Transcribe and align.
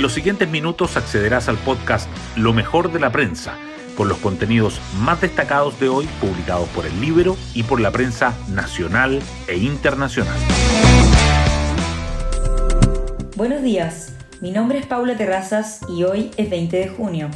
En 0.00 0.02
los 0.02 0.14
siguientes 0.14 0.48
minutos 0.48 0.96
accederás 0.96 1.50
al 1.50 1.58
podcast 1.58 2.08
Lo 2.34 2.54
mejor 2.54 2.90
de 2.90 2.98
la 2.98 3.12
prensa, 3.12 3.58
con 3.98 4.08
los 4.08 4.16
contenidos 4.16 4.80
más 4.98 5.20
destacados 5.20 5.78
de 5.78 5.90
hoy 5.90 6.08
publicados 6.22 6.70
por 6.70 6.86
el 6.86 7.02
Libro 7.02 7.36
y 7.52 7.64
por 7.64 7.82
la 7.82 7.90
prensa 7.90 8.34
nacional 8.48 9.20
e 9.46 9.58
internacional. 9.58 10.38
Buenos 13.36 13.62
días, 13.62 14.14
mi 14.40 14.52
nombre 14.52 14.78
es 14.78 14.86
Paula 14.86 15.18
Terrazas 15.18 15.80
y 15.86 16.04
hoy 16.04 16.30
es 16.38 16.48
20 16.48 16.78
de 16.78 16.88
junio. 16.88 17.28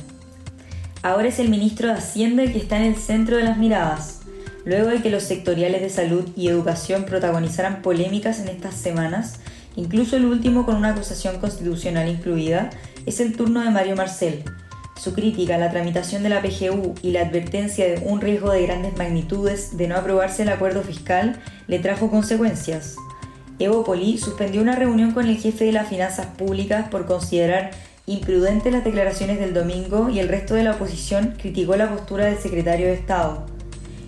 Ahora 1.03 1.29
es 1.29 1.39
el 1.41 1.51
ministro 1.51 1.89
de 1.89 1.99
Hacienda 1.99 2.45
el 2.45 2.53
que 2.53 2.61
está 2.61 2.79
en 2.79 2.85
el 2.85 2.97
centro 2.97 3.37
de 3.37 3.43
las 3.43 3.59
miradas, 3.59 4.23
luego 4.65 4.89
de 4.89 5.03
que 5.03 5.11
los 5.11 5.25
sectoriales 5.25 5.83
de 5.83 5.91
salud 5.91 6.31
y 6.35 6.49
educación 6.49 7.05
protagonizaran 7.05 7.83
polémicas 7.83 8.41
en 8.41 8.49
estas 8.49 8.73
semanas 8.73 9.41
incluso 9.77 10.17
el 10.17 10.25
último 10.25 10.65
con 10.65 10.77
una 10.77 10.91
acusación 10.91 11.39
constitucional 11.39 12.09
incluida, 12.09 12.71
es 13.07 13.21
el 13.21 13.37
turno 13.37 13.63
de 13.63 13.71
Mario 13.71 13.97
Marcel. 13.97 14.45
Su 14.97 15.13
crítica 15.13 15.57
a 15.57 15.59
la 15.59 15.71
tramitación 15.71 16.23
de 16.23 16.29
la 16.29 16.41
PGU 16.41 16.95
y 17.03 17.11
la 17.11 17.23
advertencia 17.23 17.87
de 17.87 18.03
un 18.07 18.21
riesgo 18.21 18.51
de 18.51 18.63
grandes 18.63 18.97
magnitudes 18.97 19.77
de 19.77 19.89
no 19.89 19.97
aprobarse 19.97 20.43
el 20.43 20.49
acuerdo 20.49 20.83
fiscal 20.83 21.41
le 21.67 21.79
trajo 21.81 22.11
consecuencias. 22.11 22.97
Evo 23.59 23.85
Poli 23.85 24.19
suspendió 24.19 24.63
una 24.63 24.77
reunión 24.77 25.13
con 25.13 25.27
el 25.27 25.37
jefe 25.37 25.65
de 25.65 25.73
las 25.73 25.89
finanzas 25.89 26.27
públicas 26.27 26.89
por 26.89 27.07
considerar 27.07 27.71
imprudentes 28.07 28.73
las 28.73 28.85
declaraciones 28.85 29.39
del 29.39 29.55
domingo 29.55 30.09
y 30.11 30.19
el 30.19 30.29
resto 30.29 30.55
de 30.55 30.65
la 30.65 30.73
oposición 30.73 31.35
criticó 31.39 31.77
la 31.77 31.91
postura 31.91 32.27
del 32.27 32.39
secretario 32.39 32.87
de 32.87 32.95
Estado. 32.95 33.54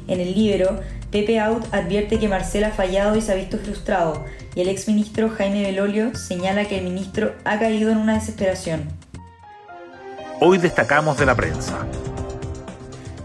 En 0.08 0.20
el 0.20 0.34
libro, 0.34 0.80
Pepe 1.10 1.40
Out 1.40 1.72
advierte 1.72 2.18
que 2.18 2.28
Marcel 2.28 2.64
ha 2.64 2.70
fallado 2.70 3.16
y 3.16 3.20
se 3.20 3.32
ha 3.32 3.34
visto 3.34 3.58
frustrado, 3.58 4.24
y 4.54 4.60
el 4.60 4.68
exministro 4.68 5.30
Jaime 5.30 5.62
Belolio 5.62 6.14
señala 6.14 6.66
que 6.66 6.78
el 6.78 6.84
ministro 6.84 7.32
ha 7.44 7.58
caído 7.58 7.90
en 7.90 7.98
una 7.98 8.14
desesperación. 8.14 8.88
Hoy 10.40 10.58
destacamos 10.58 11.18
de 11.18 11.26
la 11.26 11.34
prensa. 11.34 11.86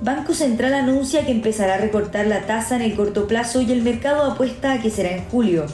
Banco 0.02 0.34
Central 0.34 0.74
anuncia 0.74 1.26
que 1.26 1.32
empezará 1.32 1.76
a 1.76 1.78
recortar 1.78 2.26
la 2.26 2.48
tasa 2.48 2.76
en 2.76 2.82
el 2.82 2.96
corto 2.96 3.28
plazo 3.28 3.62
y 3.62 3.72
el 3.72 3.84
mercado 3.84 4.32
apuesta 4.32 4.74
a 4.74 4.82
que 4.82 4.90
será 4.90 5.12
en 5.12 5.26
julio. 5.26 5.66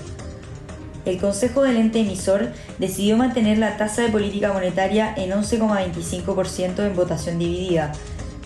El 1.05 1.19
Consejo 1.19 1.63
del 1.63 1.77
ente 1.77 2.01
emisor 2.01 2.49
decidió 2.79 3.15
mantener 3.15 3.57
la 3.57 3.77
tasa 3.77 4.01
de 4.01 4.09
política 4.09 4.51
monetaria 4.51 5.13
en 5.15 5.31
11,25% 5.31 6.85
en 6.85 6.95
votación 6.97 7.39
dividida. 7.39 7.93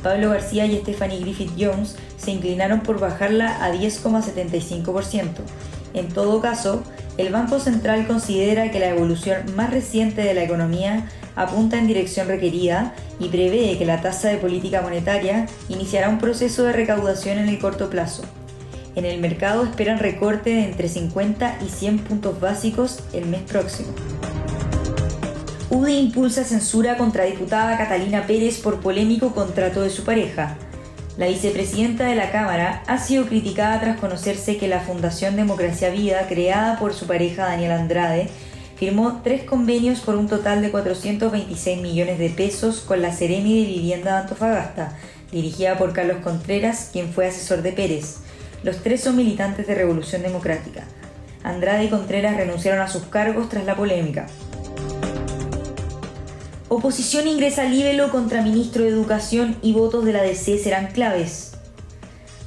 Pablo 0.04 0.30
García 0.30 0.66
y 0.66 0.78
Stephanie 0.78 1.20
Griffith 1.20 1.52
Jones 1.58 1.96
se 2.18 2.32
inclinaron 2.32 2.82
por 2.82 3.00
bajarla 3.00 3.64
a 3.64 3.72
10,75%. 3.74 5.28
En 5.94 6.08
todo 6.08 6.42
caso, 6.42 6.84
el 7.18 7.32
Banco 7.32 7.60
Central 7.60 8.08
considera 8.08 8.72
que 8.72 8.80
la 8.80 8.90
evolución 8.90 9.56
más 9.56 9.70
reciente 9.70 10.22
de 10.22 10.34
la 10.34 10.44
economía 10.44 11.10
apunta 11.36 11.78
en 11.78 11.88
dirección 11.88 12.28
requerida 12.28 12.94
y 13.20 13.30
prevé 13.30 13.78
que 13.78 13.86
la 13.86 14.02
tasa 14.02 14.30
de 14.30 14.38
política 14.38 14.82
monetaria 14.82 15.48
iniciará 15.70 16.10
un 16.10 16.20
proceso 16.20 16.64
de 16.64 16.74
recaudación 16.74 17.38
en 17.38 17.50
el 17.50 17.60
corto 17.60 17.90
plazo. 17.90 18.24
En 18.96 19.06
el 19.06 19.20
mercado 19.22 19.64
esperan 19.64 20.00
recorte 20.00 20.50
de 20.50 20.66
entre 20.66 20.90
50 20.90 21.60
y 21.66 21.70
100 21.70 22.00
puntos 22.00 22.40
básicos 22.40 23.00
el 23.14 23.26
mes 23.26 23.42
próximo. 23.42 23.90
UDI 25.74 26.00
impulsa 26.00 26.44
censura 26.44 26.98
contra 26.98 27.24
diputada 27.24 27.78
Catalina 27.78 28.28
Pérez 28.28 28.60
por 28.60 28.82
polémico 28.82 29.34
contrato 29.34 29.82
de 29.82 29.90
su 29.90 30.04
pareja. 30.04 30.58
La 31.18 31.28
vicepresidenta 31.28 32.08
de 32.08 32.16
la 32.16 32.30
Cámara 32.30 32.84
ha 32.88 32.98
sido 32.98 33.26
criticada 33.26 33.80
tras 33.80 33.98
conocerse 33.98 34.58
que 34.58 34.68
la 34.68 34.82
Fundación 34.82 35.38
Democracia 35.38 35.90
Vida, 35.90 36.28
creada 36.28 36.78
por 36.78 36.94
su 36.94 37.08
pareja 37.08 37.46
Daniel 37.46 37.72
Andrade, 37.72 38.28
firmó 38.76 39.22
tres 39.24 39.44
convenios 39.44 40.02
por 40.02 40.16
un 40.16 40.28
total 40.28 40.62
de 40.62 40.72
426 40.72 41.82
millones 41.82 42.20
de 42.20 42.32
pesos 42.32 42.82
con 42.82 43.02
la 43.02 43.14
Ceremi 43.14 43.62
de 43.62 43.70
Vivienda 43.70 44.16
de 44.16 44.22
Antofagasta, 44.24 44.98
dirigida 45.32 45.78
por 45.78 45.94
Carlos 45.94 46.18
Contreras, 46.22 46.90
quien 46.92 47.14
fue 47.14 47.28
asesor 47.28 47.62
de 47.62 47.72
Pérez. 47.72 48.18
Los 48.64 48.84
tres 48.84 49.00
son 49.00 49.16
militantes 49.16 49.68
de 49.68 49.76
Revolución 49.76 50.22
Democrática. 50.22 50.84
Andrade 51.44 51.86
y 51.86 51.90
Contreras 51.90 52.36
renunciaron 52.36 52.82
a 52.82 52.90
sus 52.90 53.04
cargos 53.04 53.48
tras 53.48 53.64
la 53.64 53.78
polémica. 53.78 54.28
Oposición 56.74 57.28
ingresa 57.28 57.66
libelo 57.66 58.12
contra 58.12 58.42
ministro 58.42 58.84
de 58.84 58.92
Educación 58.92 59.58
y 59.62 59.74
votos 59.74 60.06
de 60.06 60.14
la 60.14 60.22
DC 60.22 60.58
serán 60.58 60.88
claves. 60.94 61.52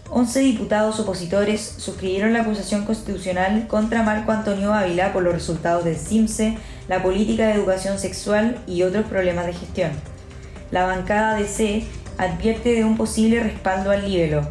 11 0.09 0.41
diputados 0.41 0.99
opositores 0.99 1.61
suscribieron 1.77 2.33
la 2.33 2.41
acusación 2.41 2.87
constitucional 2.87 3.67
contra 3.67 4.03
Marco 4.03 4.33
Antonio 4.33 4.73
Ávila 4.73 5.13
por 5.13 5.25
los 5.25 5.35
resultados 5.35 5.85
del 5.85 5.99
CIMSE, 5.99 6.57
la 6.89 7.03
política 7.03 7.49
de 7.49 7.53
educación 7.53 7.99
sexual 7.99 8.63
y 8.67 8.83
otros 8.83 9.05
problemas 9.05 9.45
de 9.45 9.53
gestión. 9.53 9.91
La 10.71 10.87
bancada 10.87 11.35
DC 11.35 11.85
advierte 12.17 12.73
de 12.73 12.83
un 12.83 12.97
posible 12.97 13.41
respaldo 13.41 13.91
al 13.91 14.11
libelo. 14.11 14.49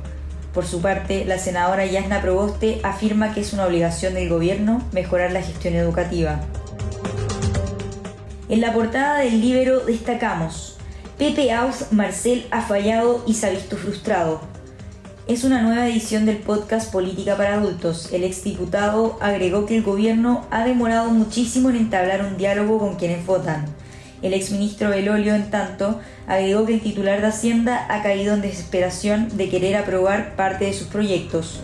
Por 0.53 0.67
su 0.67 0.81
parte, 0.81 1.25
la 1.25 1.39
senadora 1.39 1.87
Yasna 1.87 2.21
Proboste 2.21 2.79
afirma 2.83 3.33
que 3.33 3.41
es 3.41 3.53
una 3.53 3.65
obligación 3.65 4.13
del 4.13 4.29
gobierno 4.29 4.87
mejorar 4.91 5.31
la 5.31 5.41
gestión 5.41 5.73
educativa. 5.73 6.41
En 8.53 8.61
la 8.61 8.71
portada 8.71 9.17
del 9.17 9.41
libro 9.41 9.79
destacamos, 9.79 10.77
Pepe 11.17 11.51
Aus 11.51 11.91
Marcel 11.91 12.45
ha 12.51 12.61
fallado 12.61 13.23
y 13.25 13.33
se 13.33 13.47
ha 13.47 13.49
visto 13.49 13.77
frustrado. 13.77 14.41
Es 15.27 15.43
una 15.43 15.63
nueva 15.63 15.87
edición 15.87 16.27
del 16.27 16.37
podcast 16.37 16.91
Política 16.91 17.35
para 17.35 17.55
Adultos. 17.55 18.13
El 18.13 18.23
exdiputado 18.23 19.17
agregó 19.21 19.65
que 19.65 19.77
el 19.77 19.81
gobierno 19.81 20.45
ha 20.51 20.67
demorado 20.67 21.09
muchísimo 21.09 21.71
en 21.71 21.77
entablar 21.77 22.23
un 22.23 22.37
diálogo 22.37 22.77
con 22.77 22.95
quienes 22.95 23.25
votan. 23.25 23.65
El 24.21 24.35
exministro 24.35 24.91
Belolio, 24.91 25.33
en 25.33 25.49
tanto, 25.49 25.99
agregó 26.27 26.67
que 26.67 26.75
el 26.75 26.81
titular 26.81 27.21
de 27.21 27.27
Hacienda 27.29 27.87
ha 27.89 28.03
caído 28.03 28.35
en 28.35 28.41
desesperación 28.41 29.35
de 29.35 29.49
querer 29.49 29.77
aprobar 29.77 30.35
parte 30.35 30.65
de 30.65 30.73
sus 30.73 30.89
proyectos. 30.89 31.59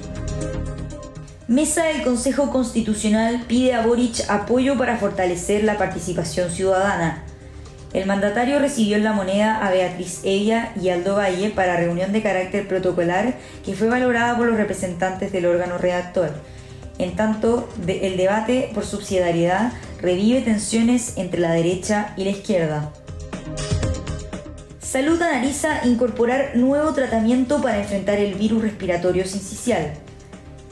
Mesa 1.50 1.86
del 1.86 2.04
Consejo 2.04 2.52
Constitucional 2.52 3.44
pide 3.48 3.74
a 3.74 3.82
Boric 3.82 4.24
apoyo 4.30 4.78
para 4.78 4.98
fortalecer 4.98 5.64
la 5.64 5.80
participación 5.80 6.52
ciudadana. 6.52 7.24
El 7.92 8.06
mandatario 8.06 8.60
recibió 8.60 8.98
en 8.98 9.04
la 9.04 9.14
moneda 9.14 9.66
a 9.66 9.72
Beatriz 9.72 10.20
Evia 10.24 10.72
y 10.80 10.90
Aldo 10.90 11.16
Valle 11.16 11.50
para 11.50 11.76
reunión 11.76 12.12
de 12.12 12.22
carácter 12.22 12.68
protocolar 12.68 13.34
que 13.66 13.74
fue 13.74 13.90
valorada 13.90 14.38
por 14.38 14.46
los 14.46 14.58
representantes 14.58 15.32
del 15.32 15.48
órgano 15.48 15.80
redactor. 15.80 16.30
En 17.00 17.16
tanto, 17.16 17.68
el 17.88 18.16
debate 18.16 18.70
por 18.76 18.86
subsidiariedad 18.86 19.74
revive 20.04 20.42
tensiones 20.42 21.18
entre 21.18 21.40
la 21.40 21.54
derecha 21.54 22.14
y 22.16 22.26
la 22.26 22.30
izquierda. 22.30 22.92
Salud 24.80 25.20
analiza 25.20 25.84
incorporar 25.84 26.52
nuevo 26.58 26.94
tratamiento 26.94 27.60
para 27.60 27.80
enfrentar 27.80 28.20
el 28.20 28.36
virus 28.36 28.62
respiratorio 28.62 29.26
sincicial. 29.26 29.94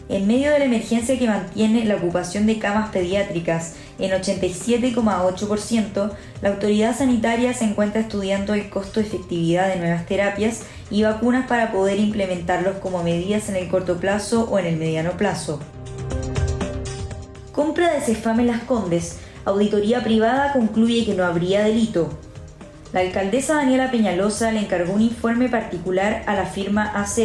En 0.09 0.25
medio 0.25 0.51
de 0.51 0.59
la 0.59 0.65
emergencia 0.65 1.19
que 1.19 1.27
mantiene 1.27 1.83
la 1.83 1.97
ocupación 1.97 2.45
de 2.45 2.59
camas 2.59 2.91
pediátricas 2.91 3.73
en 3.99 4.11
87,8%, 4.11 6.11
la 6.41 6.49
autoridad 6.49 6.97
sanitaria 6.97 7.53
se 7.53 7.65
encuentra 7.65 7.99
estudiando 7.99 8.53
el 8.53 8.69
costo-efectividad 8.69 9.67
de 9.67 9.79
nuevas 9.79 10.05
terapias 10.05 10.61
y 10.89 11.03
vacunas 11.03 11.47
para 11.47 11.73
poder 11.73 11.99
implementarlos 11.99 12.77
como 12.77 13.03
medidas 13.03 13.49
en 13.49 13.57
el 13.57 13.67
corto 13.67 13.97
plazo 13.97 14.47
o 14.49 14.59
en 14.59 14.67
el 14.67 14.77
mediano 14.77 15.11
plazo. 15.17 15.59
Compra 17.51 17.93
de 17.93 17.99
Cefame 17.99 18.45
Las 18.45 18.63
Condes. 18.63 19.17
Auditoría 19.43 20.03
privada 20.03 20.53
concluye 20.53 21.05
que 21.05 21.15
no 21.15 21.25
habría 21.25 21.63
delito. 21.63 22.17
La 22.93 23.01
alcaldesa 23.01 23.55
Daniela 23.55 23.91
Peñalosa 23.91 24.53
le 24.53 24.61
encargó 24.61 24.93
un 24.93 25.01
informe 25.01 25.49
particular 25.49 26.23
a 26.25 26.35
la 26.35 26.45
firma 26.45 26.85
AZ 26.95 27.19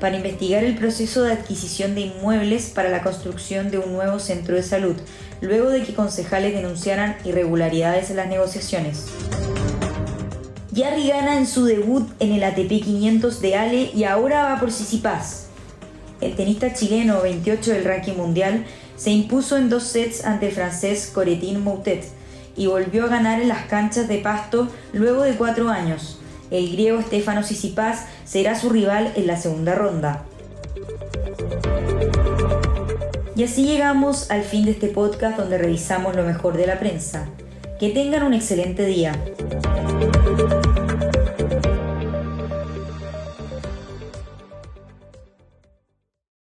para 0.00 0.16
investigar 0.16 0.64
el 0.64 0.76
proceso 0.76 1.22
de 1.22 1.32
adquisición 1.32 1.94
de 1.94 2.02
inmuebles 2.02 2.68
para 2.68 2.90
la 2.90 3.02
construcción 3.02 3.70
de 3.70 3.78
un 3.78 3.94
nuevo 3.94 4.18
centro 4.18 4.54
de 4.54 4.62
salud, 4.62 4.96
luego 5.40 5.70
de 5.70 5.82
que 5.82 5.94
concejales 5.94 6.52
denunciaran 6.52 7.16
irregularidades 7.24 8.10
en 8.10 8.16
las 8.16 8.28
negociaciones. 8.28 9.06
Yarri 10.72 11.08
gana 11.08 11.38
en 11.38 11.46
su 11.46 11.64
debut 11.64 12.06
en 12.20 12.32
el 12.32 12.44
ATP 12.44 12.84
500 12.84 13.40
de 13.40 13.56
Ale 13.56 13.90
y 13.94 14.04
ahora 14.04 14.42
va 14.44 14.60
por 14.60 14.70
Sisipas. 14.70 15.46
El 16.20 16.36
tenista 16.36 16.74
chileno 16.74 17.22
28 17.22 17.72
del 17.72 17.84
ranking 17.84 18.14
mundial 18.14 18.66
se 18.96 19.10
impuso 19.10 19.56
en 19.56 19.70
dos 19.70 19.84
sets 19.84 20.26
ante 20.26 20.48
el 20.48 20.52
francés 20.52 21.10
Coretin 21.14 21.64
Moutet 21.64 22.17
y 22.58 22.66
volvió 22.66 23.04
a 23.04 23.08
ganar 23.08 23.40
en 23.40 23.48
las 23.48 23.66
canchas 23.66 24.08
de 24.08 24.18
pasto 24.18 24.68
luego 24.92 25.22
de 25.22 25.36
cuatro 25.36 25.68
años. 25.70 26.18
El 26.50 26.72
griego 26.72 27.00
Stefano 27.00 27.42
Sisipas 27.42 28.06
será 28.24 28.58
su 28.58 28.68
rival 28.68 29.12
en 29.16 29.26
la 29.26 29.36
segunda 29.36 29.74
ronda. 29.74 30.24
Y 33.36 33.44
así 33.44 33.64
llegamos 33.64 34.30
al 34.30 34.42
fin 34.42 34.64
de 34.64 34.72
este 34.72 34.88
podcast 34.88 35.38
donde 35.38 35.58
revisamos 35.58 36.16
lo 36.16 36.24
mejor 36.24 36.56
de 36.56 36.66
la 36.66 36.80
prensa. 36.80 37.28
Que 37.78 37.90
tengan 37.90 38.24
un 38.24 38.34
excelente 38.34 38.84
día. 38.84 39.12